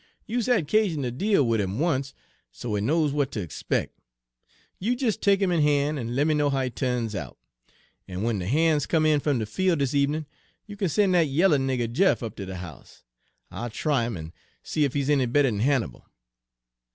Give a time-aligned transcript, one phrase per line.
[0.25, 2.15] You's had 'casion ter deal wid tim once,
[2.51, 3.91] so he knows w'at ter expec'.
[4.79, 7.37] You des take 'im in han', en lemme know how he tu'ns out.
[8.07, 10.25] En w'en de han's comes in fum de fiel' dis ebenin'
[10.65, 13.03] you kin sen' dat yaller nigger Jeff up ter de house.
[13.51, 14.33] I'll try 'im, en
[14.63, 16.07] see ef he's any better'n Hannibal.'